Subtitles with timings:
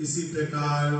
[0.00, 0.92] इसी प्रकार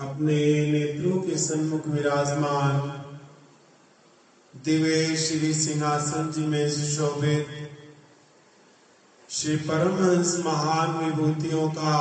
[0.00, 0.36] अपने
[0.72, 2.80] नेत्रों के सन्मुख विराजमान
[4.64, 7.46] दिव्य श्री सिंहासन जी में सुशोभित
[9.30, 11.96] श्री परमहंस महान विभूतियों का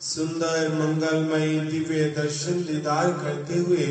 [0.00, 3.86] सुंदर, मंगलमय, दिव्य दर्शन दीदार करते हुए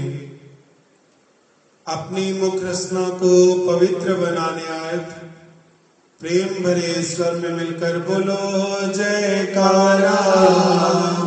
[1.87, 3.33] अपनी मुख रचना को
[3.67, 5.28] पवित्र बनाने अर्थ
[6.21, 8.37] प्रेम भरे स्वर में मिलकर बोलो
[8.93, 10.15] जयकारा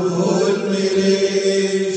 [0.00, 1.14] बोल मेरे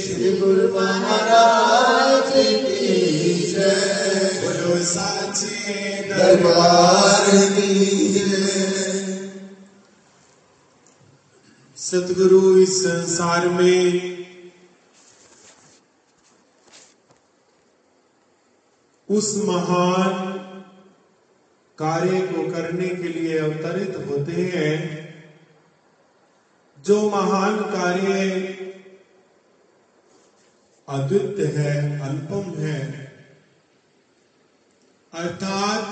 [0.01, 7.75] श्री गुरु महाराज की जय। बोलो साचे दरबार की
[11.77, 14.15] सतगुरु इस संसार में
[19.09, 20.44] उस महान
[21.79, 24.75] कार्य को करने के लिए अवतरित होते हैं।
[26.77, 28.13] जो महान कार्य
[30.87, 32.81] अद्वितीय है अनुपम है,
[35.13, 35.83] अर्थात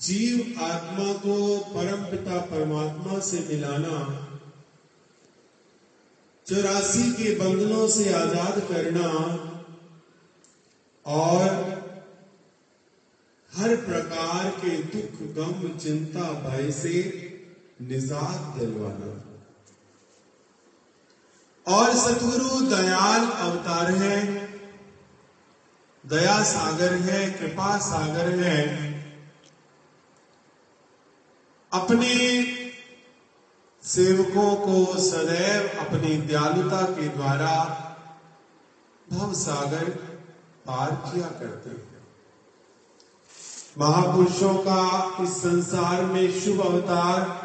[0.00, 1.36] जीव आत्मा को
[1.70, 3.98] परम पिता परमात्मा से मिलाना,
[6.46, 9.08] चौरासी के बंधनों से आज़ाद करना
[11.06, 11.69] और
[13.60, 16.94] हर प्रकार के दुख, गम, चिंता, भय से
[17.82, 19.20] निजात दिलवाना।
[21.76, 24.46] और सतगुरु दयाल अवतार है,
[26.06, 28.92] दया सागर है, कृपा सागर है।
[31.72, 32.42] अपने
[33.82, 37.86] सेवकों को सदैव अपनी दयालुता के द्वारा
[39.12, 39.90] भव सागर
[40.66, 41.89] पार किया करते हैं।
[43.78, 47.38] महापुरुषों का इस संसार में शुभ अवतार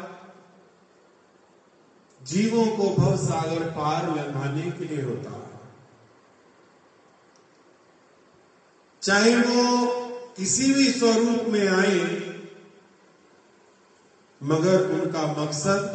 [2.22, 5.44] जीवों को भव सागर पार लगाने के लिए होता है।
[9.02, 9.86] चाहे वो
[10.36, 12.00] किसी भी स्वरूप में आए,
[14.42, 15.90] मगर उनका मकसद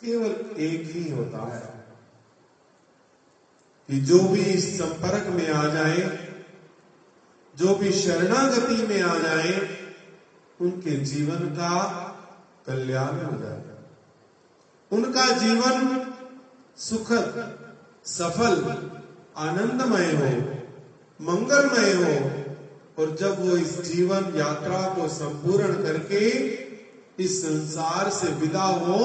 [0.00, 1.84] केवल एक ही होता है
[3.88, 6.23] कि जो भी इस संपर्क में आ जाए
[7.58, 9.52] जो भी शरणागति में आ जाए,
[10.60, 11.74] उनके जीवन का
[12.66, 13.62] कल्याण हो जाए
[14.90, 16.12] उनका जीवन
[16.78, 17.58] सुखद,
[18.06, 18.54] सफल,
[19.36, 20.30] आनंदमय हो,
[21.20, 22.14] मंगलमय हो,
[22.98, 26.28] और जब वो इस जीवन यात्रा को संपूर्ण करके
[27.24, 28.98] इस संसार से विदा हो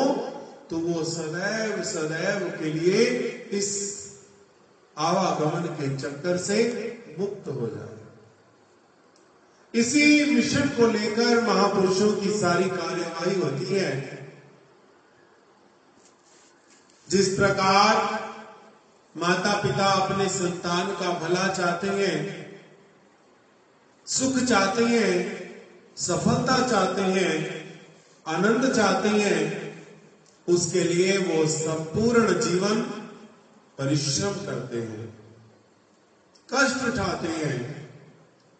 [0.70, 3.06] तो वो सदैव सदैव के लिए
[3.52, 3.70] इस
[4.98, 6.58] आवागमन के चक्कर से
[7.20, 7.99] मुक्त हो जाए
[9.76, 14.20] इसी मिशन को लेकर महापुरुषों की सारी कार्यवाही होती है।
[17.10, 18.20] जिस प्रकार
[19.18, 22.50] माता पिता अपने संतान का भला चाहते हैं,
[24.06, 25.50] सुख चाहते हैं,
[25.98, 27.70] सफलता चाहते हैं,
[28.28, 29.70] आनंद चाहते हैं,
[30.48, 32.82] उसके लिए वो संपूर्ण जीवन
[33.78, 35.20] परिश्रम करते हैं।
[36.54, 37.79] कष्ट उठाते हैं।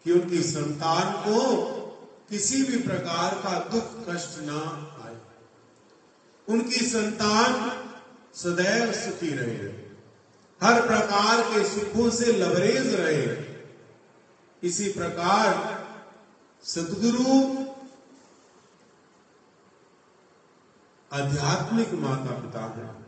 [0.10, 1.66] कि उनकी संतान को
[2.30, 4.58] किसी भी प्रकार का दुख, कष्ट ना
[5.06, 5.18] आए।
[6.50, 7.80] उनकी संतान
[8.36, 9.70] सदैव सुखी रहे।
[10.64, 13.56] हर प्रकार के सुखों से लबरेज रहे।
[14.68, 15.80] इसी प्रकार
[16.64, 17.66] सदगुरु
[21.22, 23.00] आध्यात्मिक माता पिता है।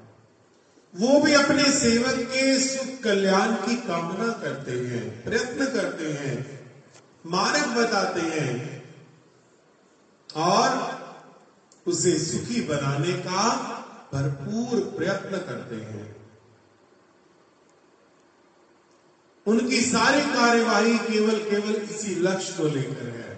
[0.95, 6.60] वो भी अपने सेवक के सुख कल्याण की कामना करते हैं, प्रयत्न करते हैं।
[7.25, 8.83] मार्ग बताते हैं
[10.35, 11.01] और
[11.87, 13.53] उसे सुखी बनाने का
[14.13, 16.15] भरपूर प्रयत्न करते हैं।
[19.47, 23.31] उनकी सारी कार्यवाही केवल केवल इसी लक्ष्य को लेकर है।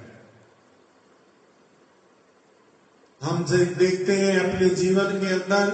[3.22, 5.70] हम देखते हैं अपने जीवन के अंदर,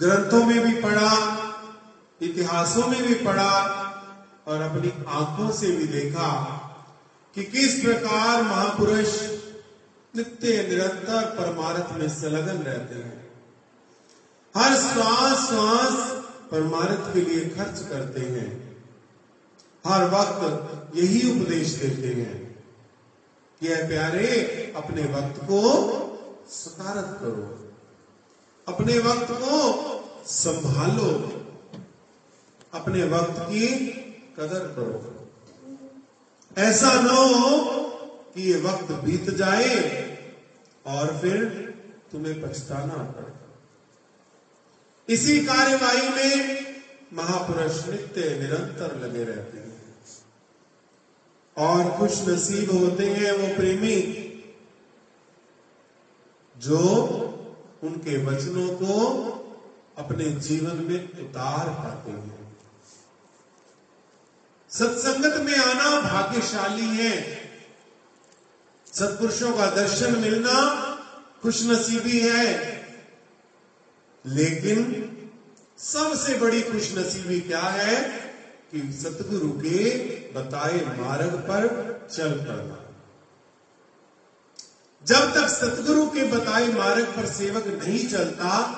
[0.00, 1.12] ग्रंथों में भी पढ़ा,
[2.22, 3.81] इतिहासों में भी पढ़ा
[4.46, 6.58] और अपनी आँखों से भी देखा
[7.34, 9.22] कि किस प्रकार महापुरुष
[10.16, 13.32] नित्य निरंतर परमार्थ में संलग्न रहते हैं।
[14.56, 16.10] हर श्वास श्वास
[16.50, 18.76] परमार्थ के लिए खर्च करते हैं।
[19.86, 22.64] हर वक्त यही उपदेश देते हैं
[23.60, 25.62] कि प्यारे, अपने वक्त को
[26.48, 27.72] सकारत करो।
[28.68, 29.82] अपने वक्त को
[30.26, 31.38] संभालो।
[32.74, 34.01] अपने वक्त की
[34.36, 34.98] कदर करो।
[36.56, 37.58] ऐसा न हो
[38.34, 39.76] कि ये वक्त बीत जाए
[40.86, 41.44] और फिर
[42.12, 43.30] तुम्हें पछताना पड़ेगा
[45.08, 46.32] इसी कार्यवाही में
[47.12, 49.70] महापुरुष नित्य निरंतर लगे रहते हैं।
[51.56, 53.96] और खुश नसीब होते हैं वो प्रेमी
[56.56, 56.78] जो
[57.82, 58.94] उनके वचनों को
[59.98, 62.41] अपने जीवन में उतार पाते हैं।
[64.72, 67.38] सत्संगत में आना भाग्यशाली है।
[68.92, 70.82] सत्पुरुषों का दर्शन मिलना
[71.42, 72.72] खुशनसीबी है।
[74.26, 75.08] लेकिन
[75.78, 78.10] सबसे बड़ी खुशनसीबी क्या है
[78.72, 81.66] कि सतगुरु के बताए मार्ग पर
[82.12, 82.78] चल पड़ना।
[85.04, 88.72] जब तक सतगुरु के बताए मार्ग पर सेवक नहीं चलता,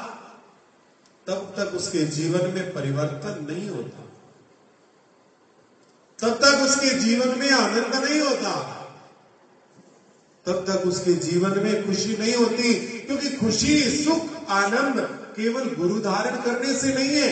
[1.26, 4.03] तब तक उसके जीवन में परिवर्तन नहीं होता।
[6.22, 8.70] तब तक उसके जीवन में आनंद नहीं होता।
[10.46, 15.00] तब तक उसके जीवन में खुशी नहीं होती, क्योंकि खुशी, सुख, आनंद
[15.36, 17.30] केवल गुरु धारण करने से नहीं है।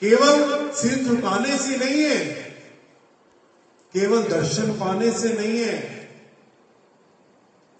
[0.00, 2.26] केवल सिर झुकाने से नहीं है।
[3.92, 6.08] केवल दर्शन पाने से नहीं है।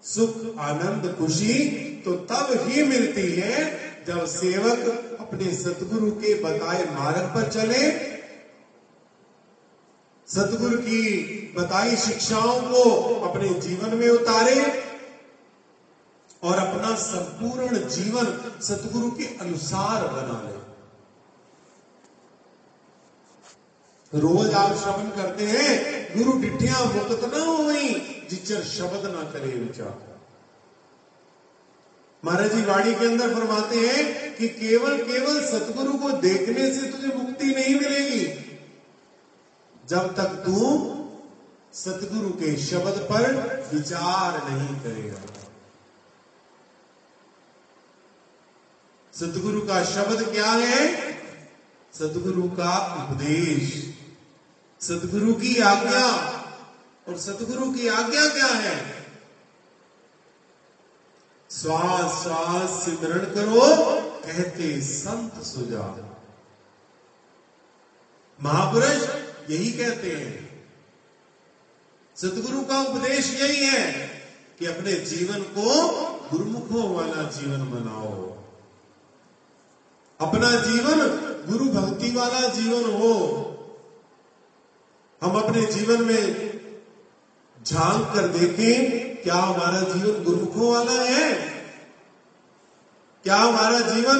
[0.03, 1.69] सुख, आनंद, खुशी
[2.05, 8.08] तो तब ही मिलती है जब सेवक अपने सतगुरु के बताए मार्ग पर चले।
[10.29, 11.01] सतगुरु की
[11.57, 12.81] बताई शिक्षाओं को
[13.29, 14.59] अपने जीवन में उतारे
[16.43, 18.25] और अपना संपूर्ण जीवन
[18.61, 20.57] सतगुरु के अनुसार बना ले।
[24.13, 25.71] रोज आप श्रवण करते हैं,
[26.17, 27.89] गुरु डिठिया मुक्त ना हो गई
[28.29, 29.97] जिचर शब्द ना करे विचार।
[32.23, 37.15] महाराज जी वाणी के अंदर फरमाते हैं कि केवल केवल सतगुरु को देखने से तुझे
[37.17, 38.25] मुक्ति नहीं मिलेगी
[39.89, 40.85] जब तक तू
[41.73, 43.33] सतगुरु के शब्द पर
[43.73, 45.21] विचार नहीं करेगा।
[49.13, 51.11] सतगुरु का शब्द क्या है?
[51.93, 53.93] सतगुरु का उपदेश।
[54.81, 56.35] सतगुरु की आज्ञा।
[57.07, 59.07] और सतगुरु की आज्ञा क्या है?
[61.51, 63.85] श्वास श्वास सिमरण करो,
[64.21, 66.15] कहते संत सुजा
[68.43, 70.63] महापुरुष यही कहते हैं।
[72.15, 74.07] सतगुरु का उपदेश यही है
[74.59, 75.89] कि अपने जीवन को
[76.31, 78.29] गुरुमुखों वाला जीवन बनाओ।
[80.27, 80.99] अपना जीवन
[81.51, 83.45] गुरु भक्ति वाला जीवन हो।
[85.21, 86.49] हम अपने जीवन में
[87.65, 91.33] झाँक कर देखें, क्या हमारा जीवन गुरुमुखों वाला है?
[93.23, 94.19] क्या हमारा जीवन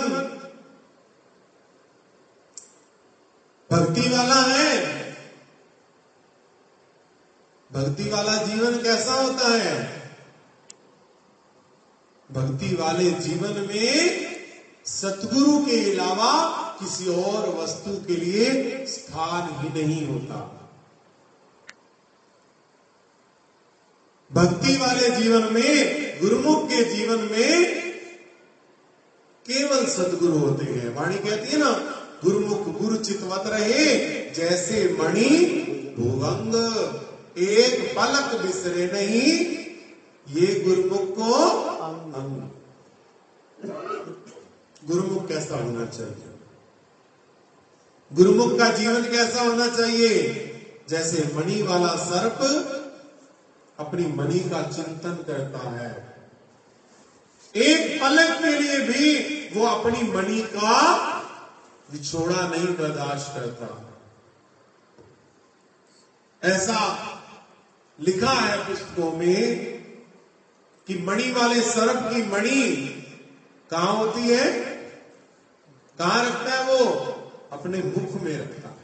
[3.72, 4.99] भक्ति वाला है?
[7.80, 10.02] भक्ति वाला जीवन कैसा होता है?
[12.32, 14.28] भक्ति वाले जीवन में
[14.86, 20.70] सतगुरु के अलावा किसी और वस्तु के लिए स्थान ही नहीं होता।
[24.34, 27.82] भक्ति वाले जीवन में, गुरुमुख के जीवन में
[29.52, 31.72] केवल सदगुरु होते हैं। वाणी कहती है ना,
[32.24, 33.96] गुरुमुख गुरु चितवत रहे,
[34.32, 35.30] जैसे मणि
[36.00, 36.56] भुवंग
[37.38, 39.60] एक पलक बिसरे नहीं,
[40.36, 41.60] ये गुरुमुख को
[44.88, 46.26] गुरुमुख कैसा होना चाहिए?
[48.14, 50.46] गुरुमुख का जीवन कैसा होना चाहिए?
[50.90, 52.40] जैसे मणि वाला सर्प
[53.80, 56.20] अपनी मणि का चिंतन करता है।
[57.56, 59.20] एक पलक के लिए भी
[59.60, 61.08] वो अपनी मणि का
[61.92, 63.86] विछोड़ा नहीं बर्दाश्त करता।
[66.44, 66.76] ऐसा
[68.02, 69.66] लिखा है पुस्तकों में
[70.88, 72.86] कि मणि वाले सर्प की मणि
[73.72, 74.64] कहाँ होती है?
[76.00, 76.86] कहाँ रखता है वो?
[77.52, 78.80] अपने मुख में रखता है।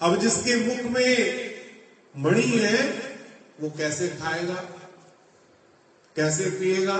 [0.00, 1.50] अब जिसके मुख में
[2.16, 3.02] मणि है,
[3.60, 4.54] वो कैसे खाएगा?
[6.16, 6.96] कैसे पिएगा?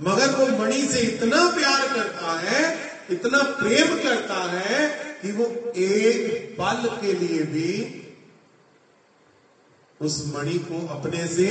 [0.00, 5.44] मगर वो मणि से इतना प्यार करता है, इतना प्रेम करता है कि वो
[5.78, 7.72] एक पल के लिए भी
[10.00, 11.48] उस मणि को अपने से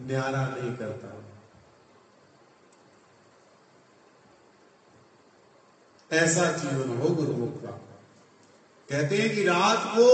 [0.00, 1.12] न्यारा नहीं करता।
[6.10, 7.70] ऐसा जीवन हो गुरुमुख का।
[8.88, 10.10] कहते हैं कि रात को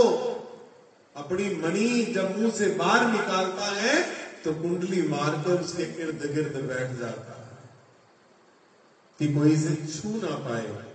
[1.16, 4.00] अपनी मणि जब मुँह से बाहर निकालता है
[4.44, 7.58] तो कुंडली मारकर उसके इर्द गिर्द बैठ जाता है
[9.18, 10.91] कि कोई इसे छू ना पाए।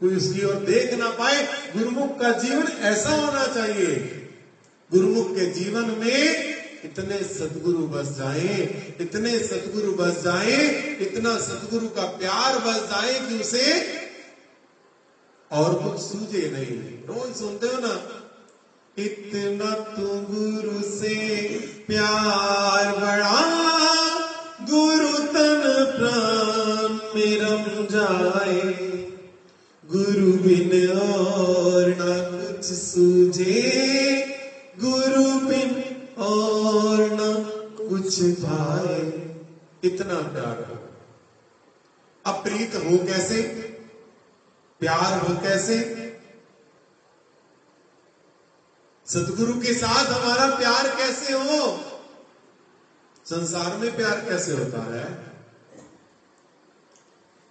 [0.00, 1.42] कोई उसकी ओर देख ना पाए,
[1.76, 3.94] गुरुमुख का जीवन ऐसा होना चाहिए।
[4.90, 6.50] गुरुमुख के जीवन में
[6.84, 8.56] इतने सदगुरु बस जाए,
[9.00, 10.56] इतने सदगुरु बस जाए,
[11.00, 13.66] इतना सदगुरु का प्यार बस जाए कि उसे
[15.50, 16.78] और कुछ सूझे नहीं।
[17.08, 17.94] रोज सुनते हो ना,
[18.98, 21.14] इतना तू गुरु से
[21.86, 23.40] प्यार बड़ा
[24.70, 25.62] गुरु तन
[25.96, 28.79] प्राण में रम जाए।
[29.92, 33.62] गुरु बिन और ना कुछ सूझे
[34.80, 37.50] गुरु बिन और ना
[37.88, 39.30] कुछ भाए।
[39.84, 40.88] इतना प्यार हो।
[42.26, 43.42] अब प्रीत हो कैसे?
[44.80, 45.96] प्यार हो कैसे?
[49.06, 51.80] सदगुरु के साथ हमारा प्यार कैसे हो?
[53.26, 55.29] संसार में प्यार कैसे होता है?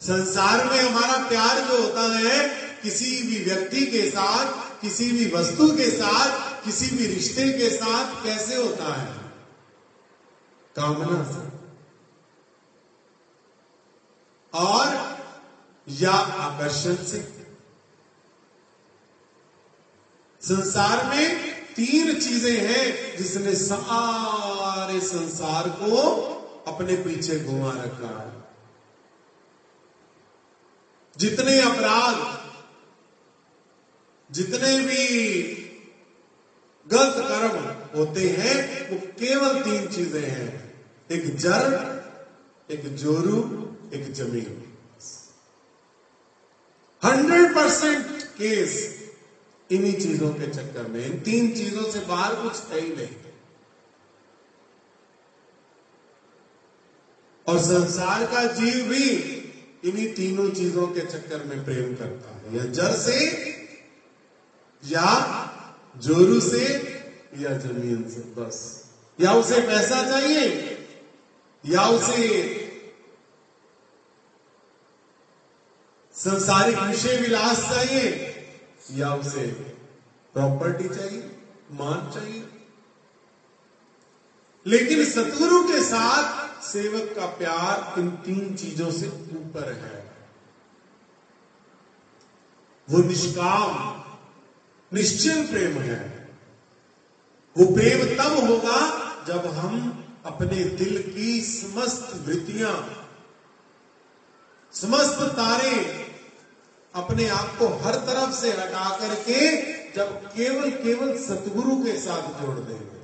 [0.02, 2.50] संसार में हमारा प्यार जो होता है,
[2.84, 8.24] किसी भी व्यक्ति के साथ, किसी भी वस्तु के साथ, किसी भी रिश्ते के साथ
[8.24, 9.22] कैसे होता है?
[10.76, 11.60] कामना से।
[14.58, 15.18] और
[15.90, 17.40] या आकर्षण से।
[20.42, 26.02] संसार में तीन चीज़ें हैं जिसने सारे संसार को
[26.68, 28.39] अपने पीछे घुमा रखा है।
[31.20, 32.40] जितने अपराध,
[34.32, 35.06] जितने भी
[36.88, 37.58] गलत कर्म
[38.00, 40.76] होते हैं, वो केवल तीन चीज़ें हैं।
[41.12, 42.00] एक जर
[42.72, 43.40] एक जोरू,
[43.94, 44.76] एक ज़मीन।
[47.04, 49.00] हंड्रेड परसेंट केस
[49.72, 53.16] इन्हीं चीज़ों के चक्कर में, इन तीन चीज़ों से बाहर कुछ है ही नहीं।
[57.48, 59.39] और संसार का जीव भी
[59.86, 63.28] इन्हीं तीनों चीज़ों के चक्कर में प्रेम करता है। या जड़ से,
[64.86, 65.46] या
[65.98, 66.64] जोरू से,
[67.38, 68.86] या ज़मीन से, बस।
[69.22, 70.78] या उसे पैसा चाहिए,
[71.66, 72.56] या उसे
[76.14, 78.36] संसारिक विषय विलास चाहिए,
[78.92, 79.48] या उसे
[80.34, 81.40] प्रॉपर्टी चाहिए
[81.72, 82.44] मान चाहिए।
[84.68, 90.12] लेकिन सतगुरु के साथ सेवक का प्यार इन तीन चीज़ों से ऊपर है।
[92.90, 94.04] वो निष्काम,
[94.94, 96.30] निश्चल प्रेम है।
[97.58, 98.80] वो प्रेम तब होगा
[99.28, 102.96] जब हम अपने दिल की समस्त वृत्तियाँ,
[104.74, 106.06] समस्त तारे
[106.96, 109.40] अपने आप को हर तरफ़ से हटा करके
[109.96, 112.99] जब केवल केवल सतगुरु के साथ जोड़ देंगे।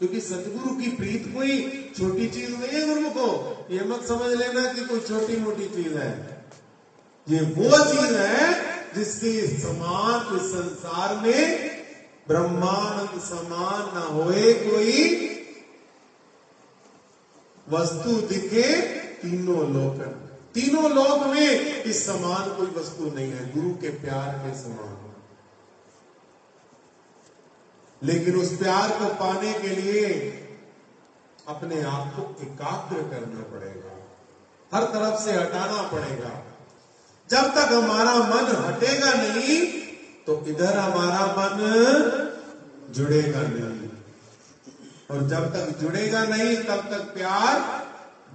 [0.00, 1.56] क्योंकि सतगुरु की प्रीत कोई
[1.98, 5.96] छोटी चीज़ नहीं है गुरु को ये मत समझ लेना कि कोई छोटी मोटी चीज़
[5.98, 6.12] है।
[7.28, 11.42] ये वो चीज़ है जिसके समान इस संसार में
[12.28, 14.96] ब्रह्मानंद समान ना होए कोई
[17.68, 18.64] वस्तु दिखे
[19.20, 20.02] तीनों लोक
[20.54, 25.09] तीनों लोक में इस समान कोई वस्तु नहीं है। गुरु के प्यार के समान।
[28.02, 30.06] लेकिन उस प्यार को पाने के लिए
[31.48, 33.94] अपने आप को एकाग्र करना पड़ेगा,
[34.72, 36.32] हर तरफ़ से हटाना पड़ेगा।
[37.30, 39.58] जब तक हमारा मन हटेगा नहीं
[40.26, 41.56] तो इधर हमारा मन
[42.90, 43.88] जुड़ेगा नहीं।
[45.10, 47.60] और जब तक जुड़ेगा नहीं, तब तक प्यार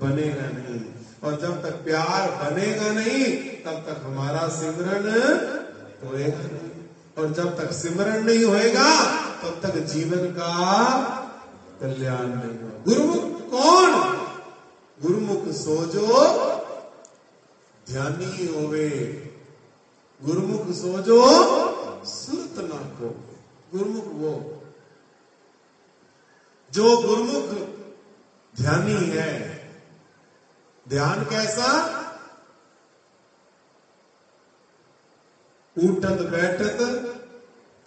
[0.02, 0.80] बनेगा नहीं।
[1.24, 3.26] और जब तक प्यार बनेगा नहीं,
[3.64, 5.08] तब तक हमारा सिमरन
[6.04, 6.72] होएगा नहीं।
[7.18, 8.90] और जब तक सिमरन नहीं होएगा
[9.46, 11.06] तब तक जीवन का
[11.82, 13.92] कल्याण नहीं हो गुरुमुख कौन?
[15.02, 16.24] गुरुमुख सोजो,
[17.90, 18.90] ध्यानी होवे।
[20.22, 21.26] गुरुमुख सोजो,
[22.06, 23.30] सुरत ना को
[23.74, 24.64] गुरुमुख वो।
[26.74, 27.70] जो गुरुमुख
[28.62, 29.62] ध्यानी है,
[30.90, 32.02] ध्यान कैसा?
[35.78, 37.12] उठत बैठत,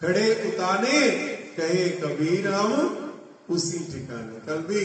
[0.01, 1.28] खड़े उताने
[1.59, 2.73] कहे कबीर हम
[3.51, 4.85] उसी ठिकाने कल भी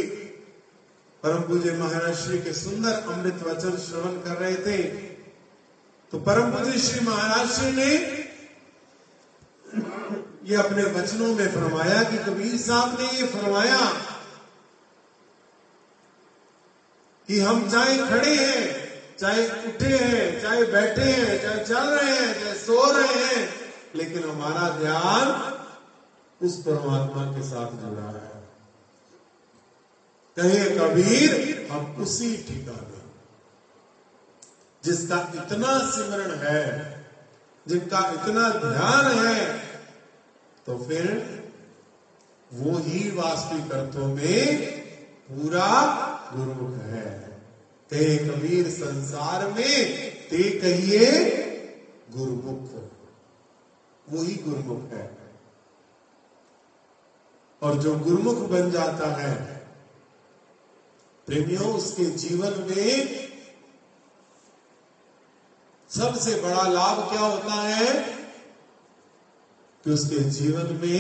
[1.24, 4.78] परम पूज्य महाराज श्री के सुंदर अमृत वचन श्रवण कर रहे थे।
[6.14, 7.92] तो परम पूज्य श्री महाराज श्री ने
[10.46, 13.80] ये अपने वचनों में फरमाया कि कबीर साहब ने ये फरमाया
[17.30, 18.64] कि हम चाहे खड़े हैं,
[19.18, 23.50] चाहे उठे हैं, चाहे बैठे हैं, चाहे चल रहे हैं, चाहे सो रहे हैं,
[23.96, 25.32] लेकिन हमारा ध्यान
[26.44, 28.34] उस परमात्मा के साथ जुड़ा है
[30.38, 33.02] कहे कबीर, हम उसी ठिकाने।
[34.84, 36.60] जिसका इतना सिमरण है,
[37.68, 39.58] जिनका इतना ध्यान है
[40.66, 41.06] तो फिर
[42.54, 44.72] वो ही वास्तविक अर्थों में
[45.30, 45.70] पूरा
[46.36, 47.10] गुरुमुख है।
[47.90, 49.76] ते कबीर, संसार में
[50.30, 51.08] ते कहिए
[52.12, 52.92] गुरुमुख।
[54.10, 55.23] वो ही गुरुमुख है।
[57.64, 59.66] और जो गुरुमुख बन जाता है,
[61.26, 63.24] प्रेमियों, उसके जीवन में
[65.90, 68.04] सबसे बड़ा लाभ क्या होता है?
[69.84, 71.00] कि उसके जीवन में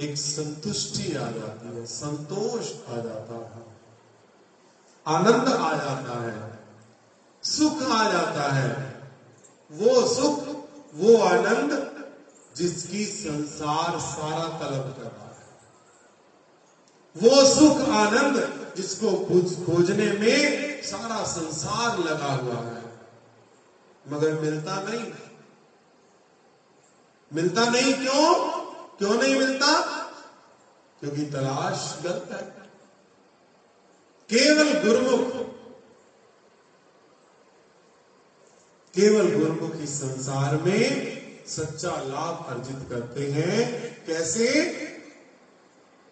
[0.00, 3.66] एक संतुष्टि आ जाती है, संतोष आ जाता है,
[5.06, 6.58] आनंद आ जाता है,
[7.42, 9.02] सुख आ जाता है।
[9.72, 10.48] वो सुख,
[10.94, 11.87] वो आनंद
[12.58, 15.28] जिसकी संसार सारा तलब कर रहा है।
[17.16, 19.10] वो सुख आनंद जिसको
[19.66, 23.00] खोजने में सारा संसार लगा हुआ है।
[24.08, 25.12] मगर मिलता नहीं।
[27.34, 28.60] मिलता नहीं क्यों?
[28.96, 30.02] क्यों नहीं मिलता?
[31.00, 32.68] क्योंकि तलाश गलत है।
[34.30, 35.32] केवल गुरुमुख।
[38.94, 41.17] केवल गुरुमुख संसार में
[41.48, 44.74] सच्चा लाभ अर्जित करते हैं। कैसे?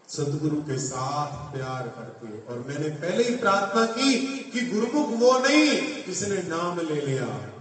[0.09, 6.05] सदगुरु के साथ प्यार करके और मैंने पहले ही प्रार्थना की कि गुरुमुख वो नहीं
[6.05, 7.53] जिसने नाम ले लिया।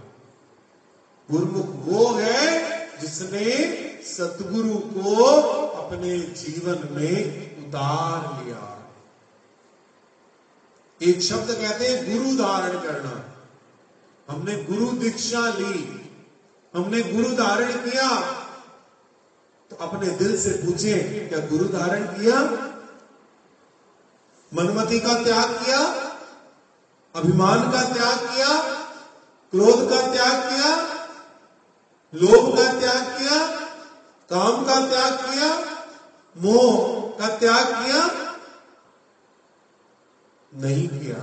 [1.30, 5.24] गुरुमुख वो है जिसने सतगुरु को
[5.66, 8.92] अपने जीवन में उतार लिया।
[11.02, 13.36] एक शब्द कहते हैं, गुरु धारण करना।
[14.28, 16.05] हमने गुरु दीक्षा ली।
[16.76, 18.32] हमने गुरु धारण किया।
[19.70, 22.42] तो अपने दिल से पूछे, क्या गुरु धारण किया?
[24.54, 25.80] मनमति का त्याग किया?
[27.16, 28.62] अभिमान का त्याग किया?
[29.50, 30.96] क्रोध का त्याग किया?
[32.14, 33.60] लोभ का त्याग किया?
[34.32, 35.76] काम का त्याग किया?
[36.38, 38.26] मोह का त्याग किया?
[40.54, 41.18] नहीं किया।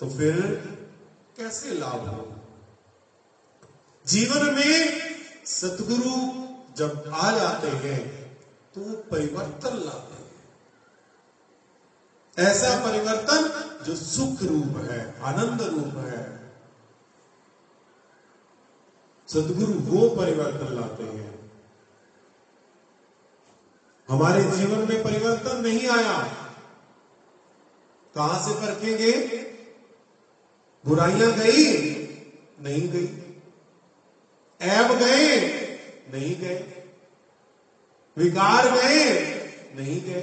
[0.00, 0.40] तो फिर
[1.36, 2.43] कैसे लाभ हो
[4.06, 5.00] जीवन में
[5.44, 6.44] सतगुरु
[6.76, 8.24] जब आ जाते हैं
[8.74, 10.24] तो वो परिवर्तन लाते हैं।
[12.48, 16.44] ऐसा परिवर्तन जो सुख रूप है, आनंद रूप है।
[19.28, 21.52] सदगुरु वो परिवर्तन लाते हैं।
[24.08, 26.22] हमारे जीवन में परिवर्तन नहीं आया।
[28.14, 29.12] कहाँ से परखेंगे?
[30.86, 31.94] बुराइयाँ गई,
[32.60, 33.23] नहीं गई।
[34.62, 35.36] ऐब गए,
[36.14, 36.64] नहीं गए।
[38.18, 39.04] विकार गए,
[39.76, 40.20] नहीं गए।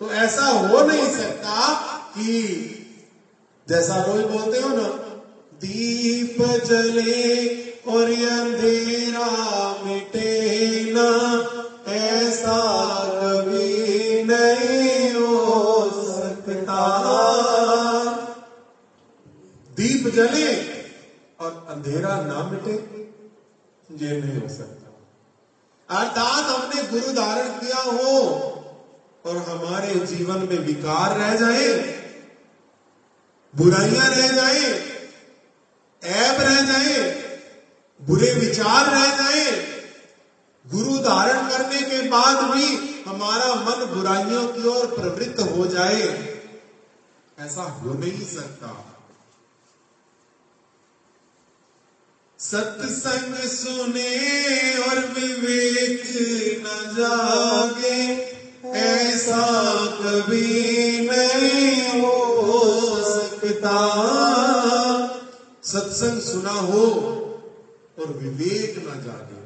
[0.00, 1.72] तो ऐसा हो नहीं सकता
[2.08, 2.42] कि
[3.68, 4.82] जैसा रोज बोलते हो ना,
[5.54, 7.46] दीप जले
[7.82, 11.10] और अंधेरा मिटे ना,
[11.92, 12.58] ऐसा
[13.14, 16.82] कभी नहीं हो सकता।
[19.76, 20.75] दीप जले
[21.38, 22.74] और अंधेरा ना मिटे
[23.96, 24.84] ये नहीं हो सकता।
[25.88, 28.14] अर्थात हमने गुरु धारण किया हो
[29.24, 31.68] और हमारे जीवन में विकार रह जाए,
[33.54, 34.64] बुराइयाँ रह जाए,
[36.02, 36.98] ऐब रह जाए,
[38.00, 39.44] बुरे विचार रह जाए,
[40.64, 42.66] गुरु धारण करने के बाद भी
[43.02, 46.02] हमारा मन बुराइयों की ओर प्रवृत्त हो जाए,
[47.38, 48.74] ऐसा हो नहीं सकता।
[52.46, 54.10] सत्संग सुने
[54.78, 56.02] और विवेक
[56.60, 58.02] न जागे,
[58.78, 59.46] ऐसा
[59.96, 62.60] कभी नहीं हो
[63.04, 63.78] सकता।
[65.64, 66.84] सत्संग सुना हो
[67.98, 69.42] और विवेक ना जागे।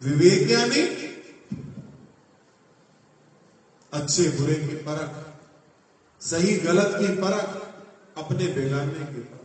[0.00, 0.82] विवेक यानी
[3.92, 5.12] अच्छे बुरे की परख,
[6.20, 7.62] सही गलत की परख,
[8.24, 9.41] अपने बेगाने की परख।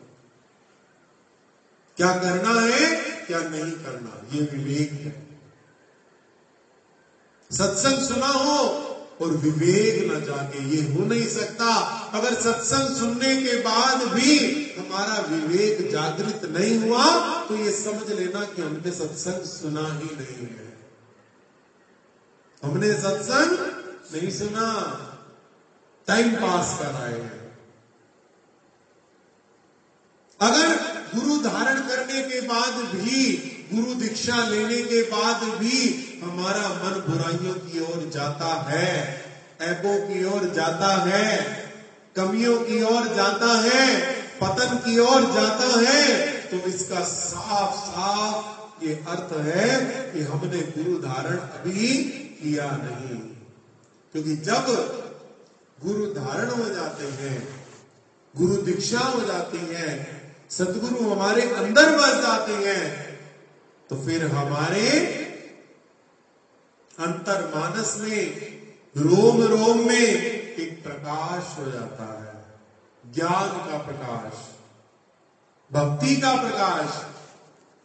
[1.97, 4.11] क्या करना है, क्या नहीं करना?
[4.33, 5.11] ये विवेक है।
[7.51, 8.57] सत्संग सुना हो
[9.21, 11.75] और विवेक न जागे, ये हो नहीं सकता।
[12.13, 14.31] अगर सत्संग सुनने के बाद भी
[14.73, 17.05] हमारा विवेक जागृत नहीं हुआ
[17.45, 20.67] तो ये समझ लेना कि हमने सत्संग सुना ही नहीं है।
[22.63, 23.57] हमने सत्संग
[24.13, 24.67] नहीं सुना।
[26.07, 27.57] टाइम पास कराए हैं।
[30.39, 33.21] अगर गुरु धारण करने के बाद भी,
[33.73, 35.79] गुरु दीक्षा लेने के बाद भी
[36.23, 38.91] हमारा मन बुराइयों की ओर जाता है
[39.61, 41.29] ऐबों की ओर जाता है,
[42.15, 43.85] कमियों की ओर जाता है,
[44.41, 46.01] पतन की ओर जाता है
[46.51, 49.79] तो इसका साफ़ साफ़ ये अर्थ है
[50.11, 51.93] कि हमने गुरु धारण अभी
[52.41, 53.17] किया नहीं।
[54.13, 54.65] क्योंकि जब
[55.83, 57.47] गुरु धारण हो जाते हैं,
[58.33, 60.16] गुरु दीक्षा हो जाती है
[60.51, 62.83] सदगुरु हमारे अंदर बस जाते हैं
[63.89, 64.89] तो फिर हमारे
[66.99, 68.21] अंतर मानस में,
[68.97, 72.35] रोम रोम में एक प्रकाश हो जाता है।
[73.03, 74.33] ज्ञान का प्रकाश,
[75.71, 77.03] भक्ति का प्रकाश,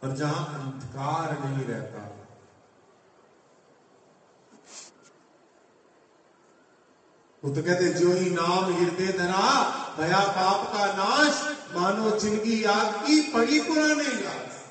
[0.03, 2.01] और जहाँ अंधकार नहीं रहता।
[7.43, 9.47] वो तो कहते जो ही नाम हृदय धरा
[9.99, 14.61] भया पाप का नाश मानो चिंगी याद की पड़ी पुराने गास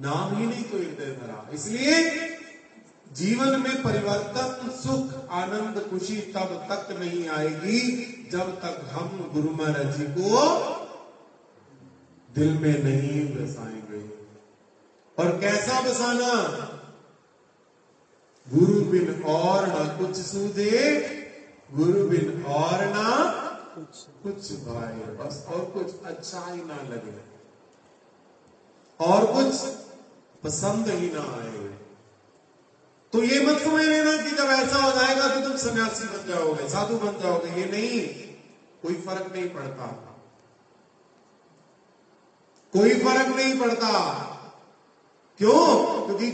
[0.00, 2.32] नाम ही नहीं तो हृदय धरा इसलिए
[3.12, 7.80] जीवन में परिवर्तन, सुख, आनंद, खुशी तब तक नहीं आएगी
[8.32, 10.40] जब तक हम गुरु महाराज जी को
[12.34, 14.00] दिल में नहीं बसाएँगे।
[15.18, 16.32] और कैसा बसाना?
[18.54, 20.82] गुरु बिन और ना कुछ सूझे
[21.72, 23.42] गुरु बिन और ना
[23.78, 27.36] कुछ कुछ भाई बस और कुछ अच्छा ही ना लगे।
[29.00, 29.60] और कुछ
[30.44, 31.78] पसंद ही ना आए।
[33.12, 36.68] तो ये मत समझ लेना कि जब ऐसा हो जाएगा तो तुम सन्यासी बन जाओगे,
[36.68, 38.24] साधु बन जाओगे। ये नहीं,
[38.82, 39.86] कोई फ़र्क नहीं पड़ता।
[42.72, 44.22] कोई फ़र्क नहीं पड़ता।
[45.38, 46.06] क्यों?
[46.06, 46.30] क्योंकि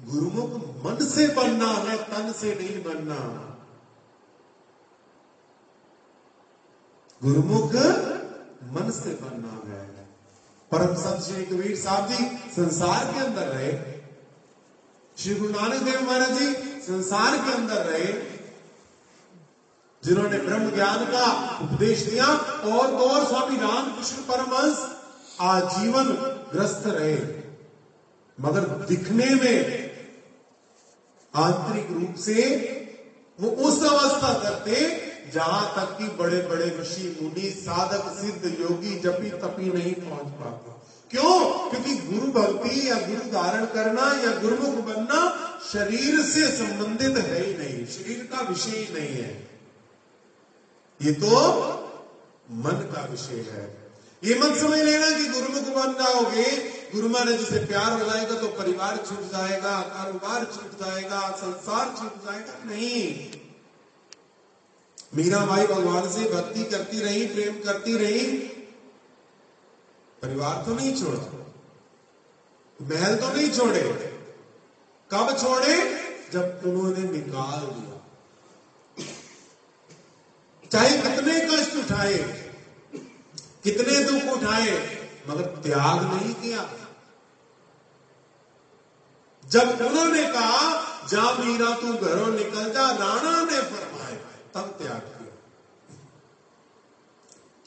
[0.00, 0.50] गुरुमुख
[0.84, 3.48] मन से बनना है, तन से नहीं बनना।
[7.22, 7.74] गुरुमुख
[8.74, 9.80] मन से बनना है
[10.70, 13.72] परम संत श्री कबीर साहब जी संसार के अंदर रहे।
[15.16, 16.48] श्री गुरु नानक देव महाराज जी
[16.82, 18.12] संसार के अंदर रहे।
[20.02, 21.26] जिन्होंने ब्रह्म ज्ञान का
[21.64, 24.82] उपदेश दिया और तो और स्वामी रामकृष्ण परमहंस
[25.40, 26.12] आजीवन
[26.52, 27.14] ग्रस्त रहे।
[28.38, 29.58] मगर दिखने में
[31.34, 32.38] आंतरिक रूप से
[33.38, 34.74] वो उस अवस्था करते
[35.30, 40.72] जहाँ तक कि बड़े बड़े ऋषि मुनि, साधक, सिद्ध योगी जपी तपी नहीं पहुँच पाते।
[41.10, 41.70] क्यों?
[41.70, 45.20] क्योंकि गुरु भक्ति या गुरु धारण करना या गुरुमुख बनना
[45.72, 49.48] शरीर से संबंधित है ही नहीं, शरीर का विषय ही नहीं है।
[51.02, 51.28] ये तो
[52.50, 53.82] मन का विषय है।
[54.24, 56.50] ये मत समझ लेना कि गुरुमुख बन जाओगे।
[56.94, 62.24] गुरु महाराज से प्यार हो जाएगा तो परिवार छूट जाएगा, कारोबार छूट जाएगा, संसार छूट
[62.24, 63.30] जाएगा। नहीं
[65.14, 68.32] मीराबाई भगवान से भक्ति करती रही, प्रेम करती रही।
[70.22, 71.46] परिवार तो नहीं छोड़ा।
[72.82, 73.82] महल तो नहीं छोड़े।
[75.10, 76.02] कब छोड़े?
[76.32, 77.92] जब उन्होंने निकाल दिया।
[80.72, 82.18] चाहे कितने कष्ट उठाए,
[83.64, 84.70] कितने दुख उठाए,
[85.28, 86.70] मगर त्याग नहीं किया।
[89.48, 94.01] जब उन्होंने कहा, जा मीरा, तू घरों निकल जा, राणा ने फरमाए
[94.54, 95.22] तब त्याग किया।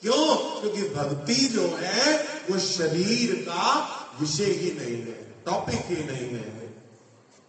[0.02, 0.62] क्यों?
[0.62, 3.90] क्योंकि भक्ति जो है, वो शरीर का
[4.22, 6.66] विषय ही नहीं है टॉपिक ही नहीं है।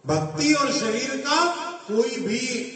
[0.05, 2.73] भक्ति और शरीर का कोई भी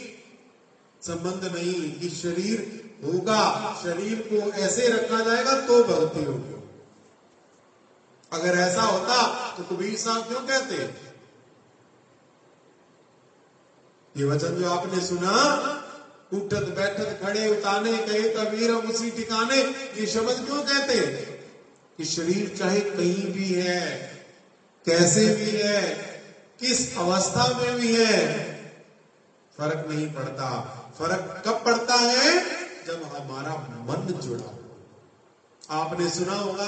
[1.02, 6.52] संबंध नहीं कि शरीर होगा, शरीर को ऐसे रखा जाएगा तो भक्ति होगी।
[8.32, 10.74] अगर ऐसा होता तो कबीर साहब क्यों कहते?
[14.16, 15.78] ये वचन जो आपने सुना
[16.32, 19.56] उठत बैठत खड़े उताने कहे कबीर हम उसी ठिकाने,
[20.00, 21.00] ये शब्द क्यों कहते
[21.98, 23.82] कि शरीर चाहे कहीं भी है,
[24.86, 25.82] कैसे भी है,
[26.60, 28.16] किस अवस्था में भी है,
[29.58, 30.48] फ़र्क नहीं पड़ता।
[30.98, 32.40] फ़र्क कब पड़ता है?
[32.86, 33.54] जब हमारा
[33.88, 34.58] मन जुड़ा
[35.70, 36.66] आपने सुना होगा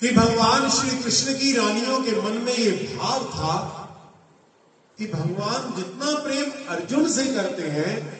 [0.00, 3.83] कि भगवान श्री कृष्ण की रानियों के मन में ये भाव था
[4.98, 8.14] कि भगवान जितना प्रेम अर्जुन से करते हैं,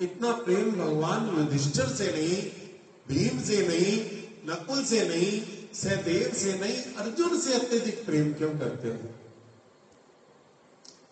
[0.00, 2.42] इतना प्रेम भगवान युधिष्ठिर से नहीं,
[3.08, 5.42] भीम से नहीं, नकुल से नहीं,
[5.74, 9.20] सहदेव से नहीं, अर्जुन से अत्यधिक प्रेम क्यों करते हैं?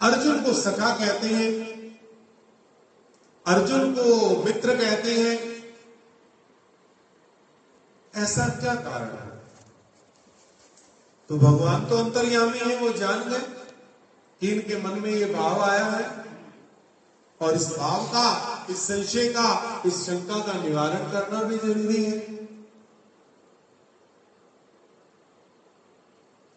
[0.01, 1.75] अर्जुन को सखा कहते हैं,
[3.47, 5.55] अर्जुन को मित्र कहते हैं।
[8.15, 9.43] ऐसा क्या कारण है?
[11.29, 13.54] तो भगवान तो अंतर्यामी है, वो जान गए।
[14.41, 16.25] कि इनके मन में ये भाव आया है
[17.41, 22.19] और इस भाव का, इस संशय का, इस शंका का निवारण करना भी ज़रूरी है।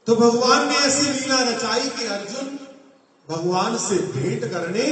[0.07, 2.59] तो भगवान ने ऐसी लीला रचाई कि अर्जुन
[3.27, 4.83] भगवान से भेंट करने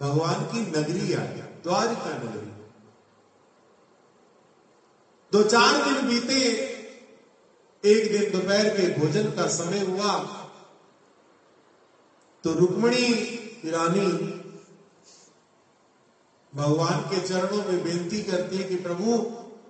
[0.00, 2.50] भगवान की नगरी आ गया, द्वारिका नगरी।
[5.32, 6.40] दो चार दिन बीते,
[7.84, 10.12] एक दिन दोपहर के भोजन का समय हुआ
[12.44, 13.12] तो रुक्मणी
[13.66, 14.06] रानी
[16.54, 19.12] भगवान के चरणों में बेनती करती है कि प्रभु,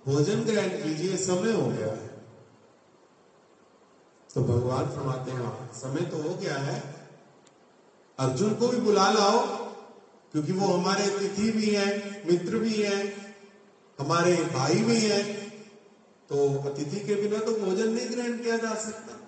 [0.05, 2.07] भोजन ग्रहण कीजिए, समय हो गया है।
[4.35, 7.07] तो भगवान फरमाते हैं हाँ समय तो हो गया है।
[8.19, 9.39] अर्जुन को भी बुला लाओ,
[10.31, 13.35] क्योंकि वो हमारे अतिथि भी हैं, मित्र भी हैं,
[13.99, 15.49] हमारे भाई भी हैं।
[16.29, 19.22] तो अतिथि के बिना तो भोजन नहीं ग्रहण किया जा सकता।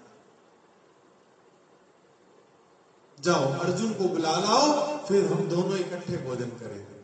[3.20, 6.96] जाओ, अर्जुन को बुला लाओ, फिर हम दोनों इकट्ठे भोजन करेंगे।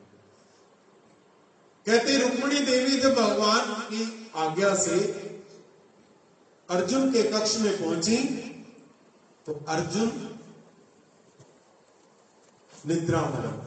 [1.85, 4.99] कहते, रुक्मणी देवी, जब भगवान की आज्ञा से
[6.69, 8.17] अर्जुन के कक्ष में पहुँची
[9.47, 10.11] तो अर्जुन
[12.87, 13.57] निद्रा मगन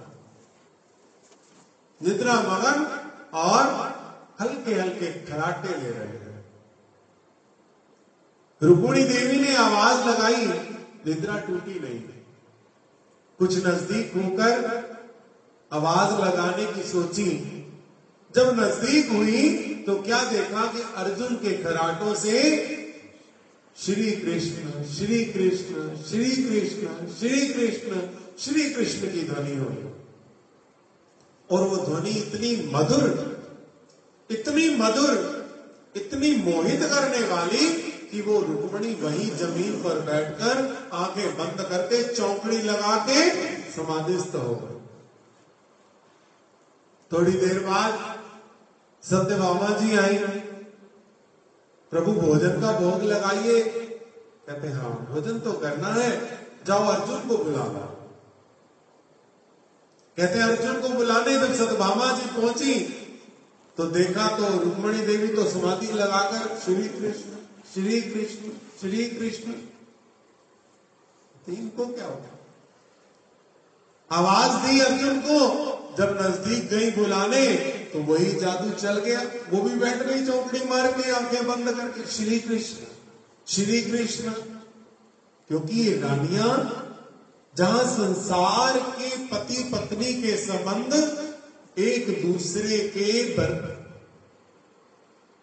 [2.00, 2.84] निद्रा मगन
[3.34, 3.66] और
[4.40, 6.44] हल्के हल्के खराटे ले रहे हैं।
[8.62, 10.46] रुक्मणी देवी ने आवाज़ लगाई,
[11.06, 12.00] निद्रा टूटी नहीं
[13.38, 14.52] कुछ नज़दीक होकर
[15.72, 17.30] आवाज़ लगाने की सोची।
[18.36, 19.42] जब नज़दीक हुई
[19.86, 22.40] तो क्या देखा कि अर्जुन के खराटों से
[23.76, 28.00] श्री कृष्ण श्री कृष्ण श्री कृष्ण श्री कृष्ण
[28.38, 29.92] श्री कृष्ण की ध्वनि हुई
[31.50, 33.34] और वो ध्वनि इतनी मधुर
[34.30, 35.16] इतनी मधुर,
[35.96, 37.66] इतनी मोहित करने वाली
[38.14, 40.58] कि वो रुक्मणी वही ज़मीन पर बैठकर
[40.94, 43.22] आँखें बंद करके चौकड़ी लगा के
[43.70, 44.76] समाधिस्थ हो गए।
[47.10, 47.96] थोड़ी देर बाद
[49.04, 50.18] सत्य बाबा जी आई।
[51.92, 53.60] प्रभु, भोजन का भोग लगाइए।
[54.46, 56.10] कहते हाँ भोजन तो करना है,
[56.66, 57.84] जाओ अर्जुन को बुला ला
[60.18, 62.74] कहते, अर्जुन को बुलाने जब सतभामा जी पहुँची
[63.76, 67.42] तो देखा तो रुक्मणी देवी तो समाधि लगाकर श्री कृष्ण
[67.74, 69.52] श्री कृष्ण श्री कृष्ण।
[71.52, 72.20] इनको क्या हो
[74.10, 75.38] आवाज़ दी अर्जुन को,
[75.98, 77.46] जब नज़दीक गई बुलाने
[77.92, 82.06] तो वही जादू चल गया। वो भी बैठ गई चौकड़ी मार के, आँखें बंद करके,
[82.06, 82.86] श्री कृष्ण
[83.46, 84.30] श्री कृष्ण।
[85.50, 86.46] क्योंकि ये रानिया,
[87.54, 90.92] जहाँ संसार के पति पत्नी के संबंध
[91.78, 93.36] एक दूसरे के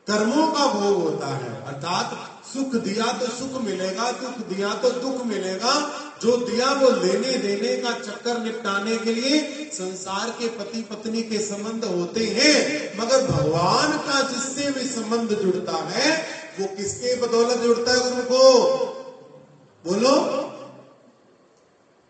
[0.08, 5.26] कर्मों का भोग होता है। अर्थात सुख दिया तो सुख मिलेगा, दुख दिया तो दुख
[5.26, 11.24] मिलेगा। जो दिया वो लेने देने का चक्कर निपटाने के लिए संसार के पति पत्नी
[11.24, 16.26] के संबंध होते हैं। मगर भगवान का जिससे भी संबंध जुड़ता है,
[16.60, 18.54] वो किसके बदौलत जुड़ता है उनको
[19.86, 20.42] बोलो।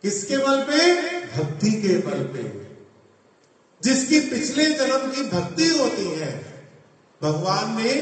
[0.02, 0.94] किसके बल पे?
[1.38, 2.62] भक्ति के बल पे।
[3.84, 6.51] जिसकी पिछले जन्म की भक्ति होती है
[7.22, 7.94] भगवान ने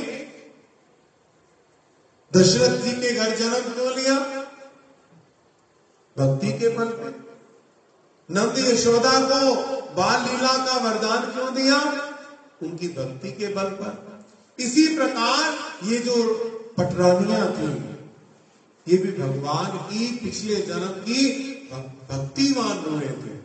[2.31, 4.15] दशरथ जी के घर जन्म क्यों लिया?
[6.17, 7.17] भक्ति के बल पर
[8.29, 9.39] नंद यशोदा को
[9.93, 11.77] बाल लीला का वरदान क्यों दिया?
[12.63, 13.93] उनकी भक्ति के बल पर।
[14.59, 16.15] इसी प्रकार ये जो
[16.77, 17.69] पटरानियाँ थी,
[18.87, 21.21] ये भी भगवान की पिछले जन्म की
[21.71, 23.37] भक्तिमान रूहें थे।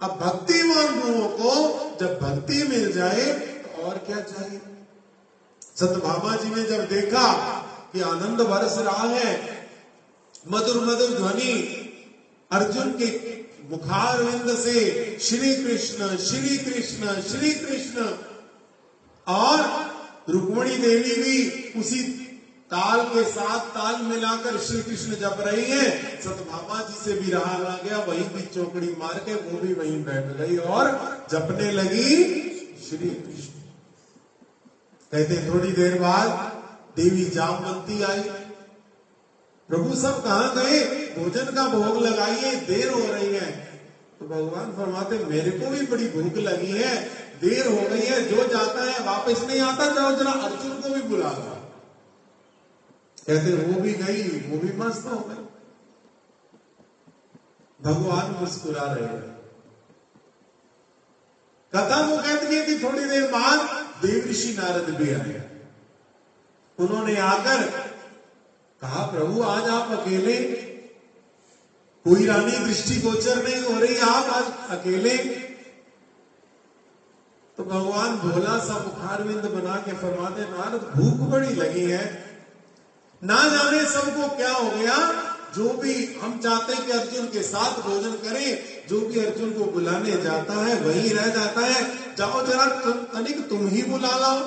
[0.00, 1.52] अब भक्तिमान रूहों को
[2.00, 4.60] जब भक्ति मिल जाए तो और क्या चाहिए?
[5.76, 7.32] सतभामा जी ने जब देखा
[7.92, 9.32] कि आनंद बरस रहा है,
[10.50, 11.54] मधुर मधुर ध्वनि,
[12.50, 13.06] अर्जुन के
[13.70, 14.74] मुखारविंद से
[15.20, 18.06] श्री कृष्ण श्री कृष्ण श्री कृष्ण,
[19.26, 19.60] और
[20.28, 22.02] रुक्मणी देवी भी उसी
[22.70, 27.30] ताल के साथ ताल मिलाकर श्री कृष्ण जप रही है। सत सतभामा जी से भी
[27.30, 30.90] रहा ना गया, वहीं भी चौकड़ी मार के वो भी वहीं बैठ गई और
[31.30, 32.14] जपने लगी
[32.88, 33.61] श्री कृष्ण।
[35.12, 36.30] कहते थोड़ी देर बाद
[36.96, 38.20] देवी जामवंती आई।
[39.68, 40.84] प्रभु सब कहा गए?
[41.18, 43.80] भोजन का भोग लगाइए, देर हो रही है।
[44.20, 47.04] तो भगवान फरमाते, मेरे को भी बड़ी भूख लगी है,
[47.40, 51.02] देर हो गई है, जो जाता है वापस नहीं आता, जाओ जरा अर्जुन को भी
[51.02, 51.58] बुला लो।
[53.26, 55.46] कहते, वो भी गई, वो भी मस्त हो गई।
[57.82, 59.32] भगवान मुस्कुरा रहे हैं।
[61.74, 65.50] कथा वो कहती है कि थोड़ी देर बाद देव ऋषि नारद भी आए।
[66.78, 67.70] उन्होंने आकर
[68.82, 70.36] कहा, प्रभु, आज आप अकेले,
[72.04, 75.18] कोई रानी दृष्टि गोचर नहीं हो रही, आप आज अकेले?
[77.56, 82.24] तो भगवान भोला सा मुखारविंद बना के फरमाते, नारद, भूख बड़ी लगी है।
[83.24, 85.22] ना जाने सबको क्या हो गया
[85.56, 88.46] जो भी हम चाहते हैं कि अर्जुन के साथ भोजन करें
[88.88, 91.80] जो भी अर्जुन को बुलाने जाता है वही रह जाता है
[92.18, 94.38] जाओ जरा तुम तनिक तुम ही बुला लाओ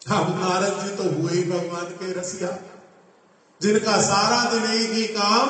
[0.00, 2.52] हम नारद जी तो हुए ही भगवान के रसिया
[3.60, 5.48] जिनका सारा दिन एक ही काम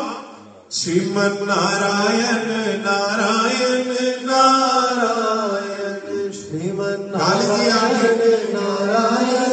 [0.79, 2.49] श्रीमन नारायण
[2.83, 3.89] नारायण
[4.27, 5.99] नारायण
[6.33, 8.21] श्रीमन आगे। नारायण
[8.55, 9.50] नारायण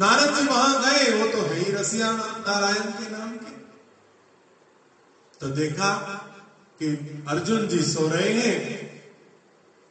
[0.00, 3.50] नारद जी वहाँ गए, वो तो है ही रसिया नारायण के नाम के।
[5.40, 5.94] तो देखा
[6.82, 6.86] कि
[7.28, 8.88] अर्जुन जी सो रहे हैं,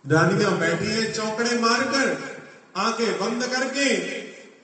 [0.08, 2.38] रानियाँ बैठी है चौकड़े मारकर,
[2.78, 3.96] आँखें बंद करके,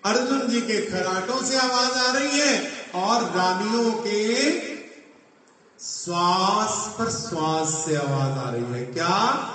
[0.09, 4.59] अर्जुन जी के खराटों से आवाज़ आ रही है, और रानियों के
[5.79, 9.49] श्वास पर श्वास से आवाज़ आ रही है। क्या?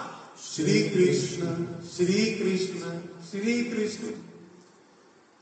[0.55, 4.28] श्री कृष्ण श्री कृष्ण श्री कृष्ण।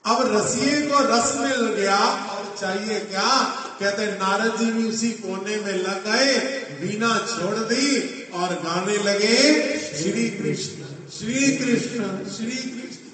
[0.07, 3.31] अब रसिए को रस मिल गया, और चाहिए क्या?
[3.81, 6.35] कहते नारद जी भी उसी कोने में लग गए
[6.81, 7.89] बीना छोड़ दी
[8.33, 9.37] और गाने लगे,
[9.79, 13.05] श्री कृष्ण श्री कृष्ण श्री कृष्ण।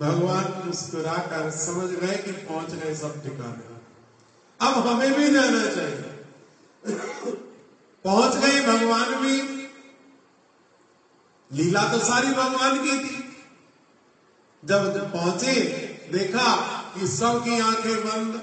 [0.00, 3.68] भगवान मुस्कुराकर समझ गए कि पहुँच गए सब ठिकाने।
[4.60, 6.10] अब हमें भी जाना चाहिए।
[8.04, 9.36] पहुँच गए भगवान भी।
[11.50, 13.19] लीला तो सारी भगवान की थी।
[14.64, 15.54] जब पहुँचे,
[16.12, 16.54] देखा
[16.94, 18.42] कि सबकी आँखें बंद,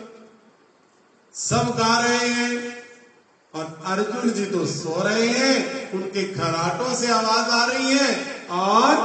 [1.34, 2.78] सब गा रहे हैं,
[3.56, 8.96] और अर्जुन जी तो सो रहे हैं, उनके खराटों से आवाज़ आ रही है, और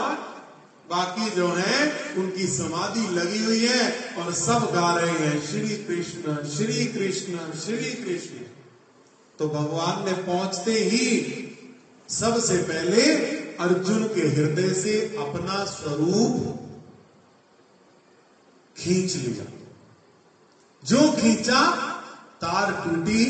[0.91, 6.49] बाकी जो है, उनकी समाधि लगी हुई है, और सब गा रहे हैं, श्री कृष्ण
[6.49, 8.35] श्री कृष्ण श्री कृष्ण।
[9.39, 11.49] तो भगवान ने पहुँचते ही,
[12.09, 13.03] सबसे पहले
[13.57, 16.59] अर्जुन के हृदय से अपना स्वरूप
[18.83, 19.45] खींच लिया।
[20.83, 21.61] जो खींचा,
[22.41, 23.25] तार टूटी,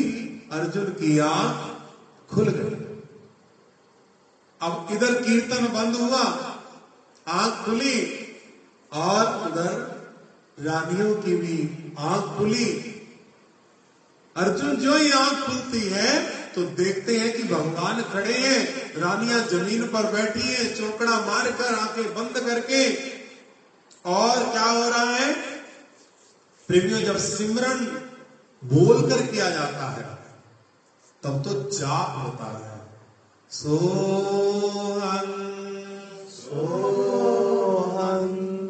[0.52, 2.74] अर्जुन की आँख खुल गई।
[4.60, 6.22] अब इधर कीर्तन बंद हुआ,
[7.28, 7.98] आँख खुली,
[8.92, 9.74] और उधर
[10.58, 12.88] रानियों की भी आँख खुली।
[14.36, 16.20] अर्जुन जो ही आँख खुलती है
[16.52, 22.14] तो देखते हैं कि भगवान खड़े हैं। रानियाँ ज़मीन पर बैठी हैं, चौकड़ा मारकर आँखें
[22.14, 22.88] बंद करके
[24.06, 25.32] और क्या हो रहा है?
[26.68, 28.02] प्रेमियों जब सिमरन
[28.64, 30.02] बोलकर किया जाता है
[31.22, 32.82] तब तो जाप होता है।
[33.50, 35.26] सोहं
[36.30, 38.22] सोहं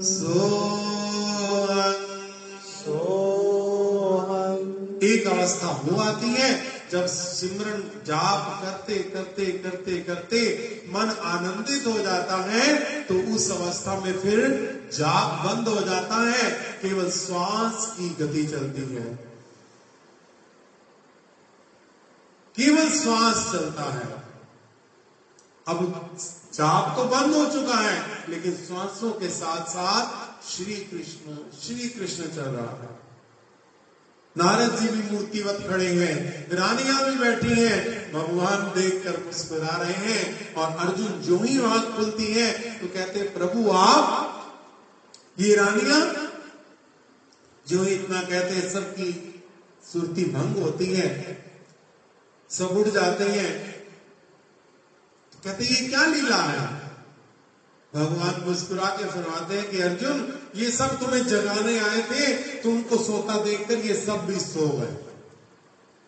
[0.02, 1.94] सोहं
[2.62, 4.56] सोहं
[5.02, 10.40] एक अवस्था वो आती है जब सिमरन जाप करते करते करते करते
[10.88, 14.40] मन आनंदित हो जाता है तो उस अवस्था में फिर
[14.92, 16.50] जाप बंद हो जाता है।
[16.83, 19.33] केवल श्वास की गति चलती है।
[22.57, 24.22] केवल श्वास चलता है।
[25.68, 26.16] अब
[26.55, 32.22] जाप तो बंद हो चुका है, लेकिन श्वासों के साथ साथ श्री कृष्ण श्री कृष्ण
[32.24, 33.12] चल रहा है।
[34.36, 36.16] नारद जी भी मूर्तिवत खड़े हैं,
[36.50, 42.26] रानियाँ भी बैठी हैं, भगवान देखकर मुस्कुरा रहे हैं और अर्जुन जो ही आँख खुलती
[42.26, 44.38] है तो कहते प्रभु, आप
[45.38, 46.00] ये रानियाँ
[47.66, 49.10] जो ही, इतना कहते हैं सबकी
[49.92, 51.10] सुरती भंग होती है,
[52.50, 53.50] सब उड़ जाते हैं।
[55.32, 56.66] तो कहते ये क्या लीला है?
[57.92, 60.20] भगवान मुस्कुरा के फरमाते हैं कि, अर्जुन
[60.54, 64.96] ये सब तुम्हें जगाने आए थे, तुमको सोता देखकर ये सब भी सो गए।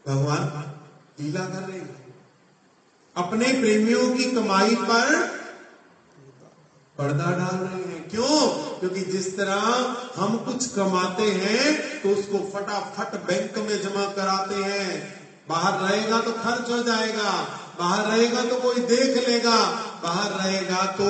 [0.04, 0.42] भगवान
[1.20, 1.80] लीला कर रहे
[3.16, 5.10] अपने प्रेमियों की कमाई पर
[6.96, 8.38] पर्दा डाल रहे हैं। क्यों?
[8.80, 9.60] क्योंकि जिस तरह
[10.16, 14.88] हम कुछ कमाते हैं तो उसको फटाफट बैंक में जमा कराते हैं।
[15.48, 17.32] बाहर रहेगा तो खर्च हो जाएगा,
[17.78, 19.56] बाहर रहेगा तो कोई देख लेगा,
[20.02, 21.08] बाहर रहेगा तो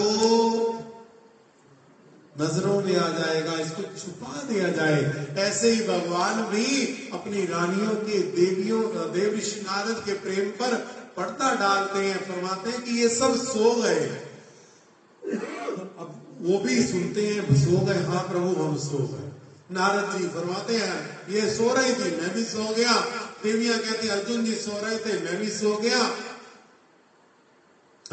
[2.41, 6.65] नज़रों में आ जाएगा, इसको छुपा दिया जाए। ऐसे ही भगवान भी
[7.13, 8.83] अपनी रानियों के देवियों,
[9.13, 10.75] देव ऋषि नारद के प्रेम पर
[11.17, 14.07] पर्दा डालते हैं, फरमाते हैं कि ये सब सो गए।
[15.99, 19.31] अब वो भी सुनते हैं, सो गए। हाँ प्रभु, हम सो गए।
[19.75, 23.01] नारद जी फरमाते हैं, ये सो रही थी, मैं भी सो गया।
[23.43, 26.11] देवियाँ कहती, अर्जुन जी सो रहे थे, मैं भी सो गया।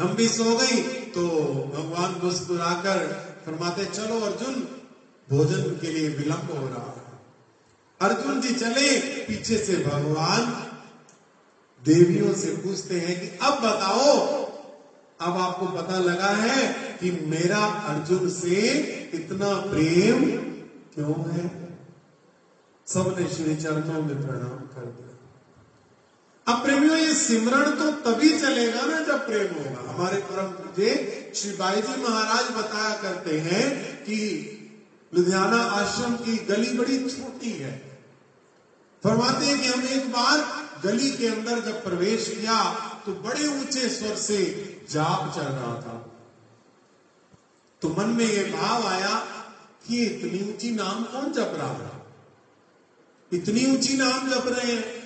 [0.00, 1.28] हम भी सो गई। तो
[1.74, 4.54] भगवान मुस्कुराकर फरमाते, चलो अर्जुन,
[5.30, 7.02] भोजन के लिए विलंब हो रहा है।
[8.00, 10.72] अर्जुन जी चले पीछे से भगवान।
[11.84, 14.42] देवियों से पूछते हैं कि, अब बताओ,
[15.20, 18.56] अब आपको पता लगा है कि मेरा अर्जुन से
[19.14, 20.24] इतना प्रेम
[20.94, 21.62] क्यों है?
[22.86, 25.12] सबने श्री चरणों में प्रणाम कर दिया।
[26.54, 31.52] अब प्रेमियों, ये सिमरण तो तभी चलेगा ना जब प्रेम होगा। हमारे परम पूजे श्री
[31.56, 33.68] बाई जी महाराज बताया करते हैं
[34.04, 34.18] कि
[35.12, 37.72] लुधियाना आश्रम की गली बड़ी छोटी है।
[39.02, 40.38] फरमाते हैं कि हम एक बार
[40.84, 42.56] गली के अंदर जब प्रवेश किया
[43.06, 44.38] तो बड़े ऊँचे स्वर से
[44.90, 45.96] जाप चल रहा था।
[47.82, 49.14] तो मन में यह भाव आया
[49.86, 52.00] कि इतनी ऊँची नाम कौन जप रहा है
[53.32, 55.00] इतनी ऊँची नाम जप रहे हैं।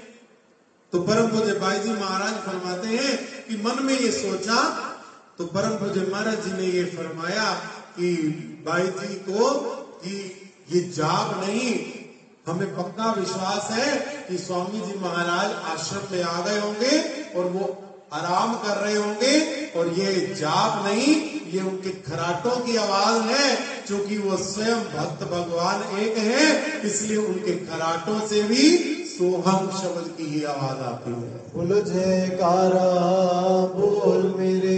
[0.93, 3.15] तो परम पूज्य बाई जी महाराज फरमाते हैं
[3.45, 4.59] कि मन में ये सोचा
[5.39, 7.53] तो परम पूज्य महाराज जी ने ये फरमाया
[7.97, 8.13] कि
[8.67, 9.49] बाई जी को
[10.03, 10.15] कि
[10.73, 11.73] ये जाप नहीं,
[12.47, 13.97] हमें पक्का विश्वास है
[14.29, 16.99] कि स्वामी जी महाराज आश्रम में आ गए होंगे
[17.39, 17.69] और वो
[18.13, 19.35] आराम कर रहे होंगे
[19.79, 21.15] और ये जाप नहीं,
[21.53, 23.57] ये उनके खराटों की आवाज़ है,
[23.87, 28.69] क्योंकि वो स्वयं भक्त भगवान एक है, इसलिए उनके खराटों से भी
[29.09, 31.39] सोहम शब्द की ही आवाज़ आती है।
[33.75, 34.77] बोल मेरे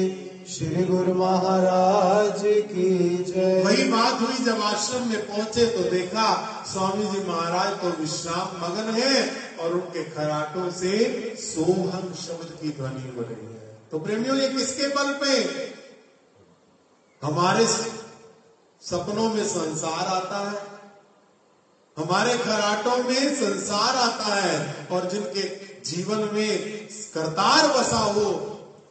[0.48, 6.24] श्री गुरु महाराज की जय। वही बात हुई जब आश्रम में पहुँचे तो देखा
[6.66, 9.20] स्वामी जी महाराज तो विश्राम मगन है
[9.56, 10.94] और उनके खराटों से
[11.40, 15.36] सोहम शब्द की ध्वनि हो रही है। तो प्रेमियों, ये किसके बल पे?
[17.22, 20.66] हमारे सपनों में संसार आता है।
[21.96, 25.48] हमारे खराटों में संसार आता है और जिनके
[25.90, 26.50] जीवन में
[27.14, 28.30] करतार बसा हो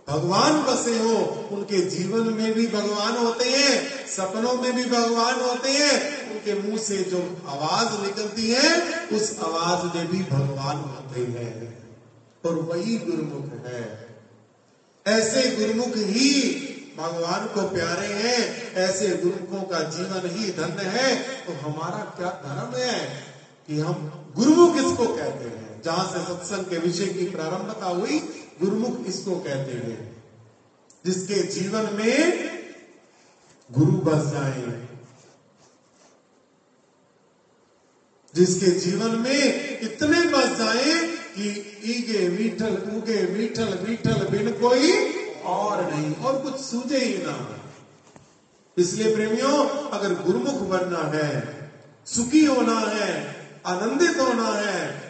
[0.10, 1.16] भगवान बसे हो,
[1.52, 6.78] उनके जीवन में भी भगवान होते हैं, सपनों में भी भगवान होते हैं, उनके मुँह
[6.78, 11.78] से जो आवाज़ निकलती है, उस आवाज़ में भी भगवान होते हैं।
[12.46, 14.08] और वही गुरुमुख है।
[15.08, 16.42] ऐसे गुरुमुख ही
[16.98, 22.84] भगवान को प्यारे हैं, ऐसे गुरुमुखों का जीवन ही धन्य है। तो हमारा क्या धर्म
[22.84, 23.24] है
[23.68, 25.82] कि हम गुरुमुख किसको कहते हैं?
[25.82, 30.24] जहाँ से सत्संग के विषय की प्रारंभता हुई गुरुमुख इसको कहते हैं,
[31.06, 32.16] जिसके जीवन में
[33.70, 34.76] गुरु बस जाए।
[38.36, 40.96] जिसके जीवन में इतने बस जाए
[41.36, 41.50] कि
[41.86, 44.92] ईगे मीठल उगे मीठल मीठल बिन कोई
[45.48, 47.36] और नहीं, और कुछ सूझे ही ना।
[48.78, 49.58] इसलिए प्रेमियों,
[49.90, 51.32] अगर गुरुमुख बनना है,
[52.08, 53.12] सुखी होना है,
[53.66, 55.08] आनंदित होना है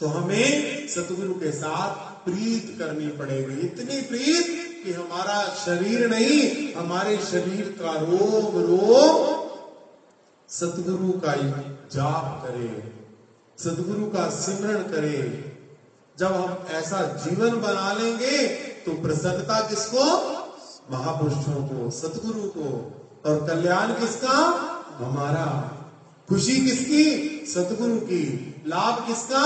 [0.00, 4.46] तो हमें सतगुरु के साथ प्रीत करनी पड़ेगी। इतनी प्रीत
[4.84, 9.44] कि हमारा शरीर नहीं, हमारे शरीर का रोग रोग
[10.48, 11.34] सतगुरु का
[11.92, 12.92] जाप करे,
[13.58, 15.50] सतगुरु का सिमरण करे।
[16.18, 18.48] जब हम ऐसा जीवन बना लेंगे
[18.86, 20.04] तो प्रसन्नता किसको?
[20.92, 22.90] महापुरुषों को, सतगुरु को।
[23.26, 24.36] और कल्याण किसका?
[24.96, 25.46] हमारा।
[26.28, 27.04] खुशी किसकी?
[27.46, 29.40] सतगुरु की। लाभ किसका?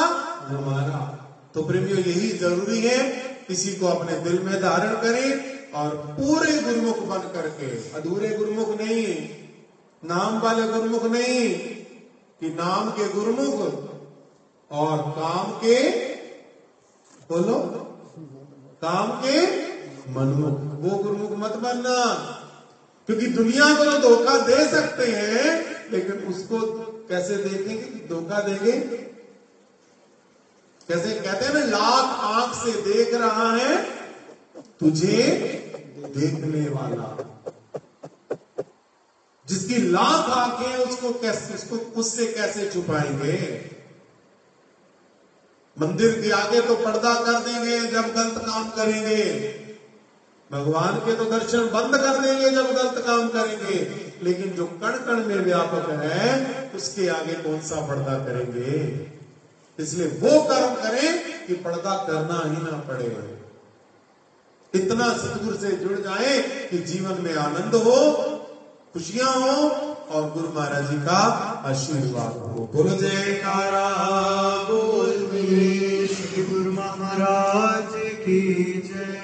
[0.49, 1.18] हमारा।
[1.55, 2.99] तो प्रेमियों, यही ज़रूरी है
[3.51, 7.67] इसी को अपने दिल में धारण करें और पूरे गुरुमुख बन करके
[7.99, 9.07] अधूरे गुरुमुख नहीं,
[10.03, 11.49] नाम वाले गुरुमुख नहीं,
[12.41, 13.55] कि नाम के गुरुमुख
[14.71, 15.79] और काम के
[17.31, 17.59] बोलो,
[18.83, 19.41] काम के
[20.11, 22.05] मनमुख, वो गुरुमुख मत बनना।
[23.09, 25.45] क्योंकि दुनिया को तो धोखा दे सकते हैं,
[25.93, 26.59] लेकिन उसको
[27.09, 28.73] कैसे देखेंगे धोखा देंगे?
[30.89, 33.85] कैसे कहते हैं ना, लाख आँख से देख रहा है,
[34.81, 35.23] तुझे
[36.17, 37.25] देखने वाला।
[39.49, 43.71] जिसकी लाख आँखें उसको कैसे, उसको उससे कैसे छुपाएँगे?
[45.81, 49.25] मंदिर के आगे तो पर्दा कर देंगे, जब गलत काम करेंगे।
[50.53, 55.25] भगवान के तो दर्शन बंद कर देंगे, जब गलत काम करेंगे। लेकिन जो कण कण
[55.25, 59.18] में व्यापक है, उसके आगे कौन सा पर्दा करेंगे?
[59.79, 61.09] इसलिए वो कर्म करें
[61.47, 63.39] कि पर्दा करना ही ना पड़े।
[64.75, 66.39] इतना सतगुरु से जुड़ जाए
[66.71, 67.99] कि जीवन में आनंद हो,
[68.93, 69.69] खुशियाँ हो
[70.11, 71.21] और गुरु महाराज जी का
[71.67, 73.89] आशीर्वाद हो। बोल जयकारा,
[74.65, 75.15] बोल
[76.49, 78.41] गुरु महाराज की
[78.87, 79.18] जय।